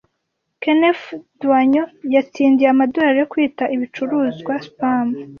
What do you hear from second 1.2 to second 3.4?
Daigneau yatsindiye amadorari yo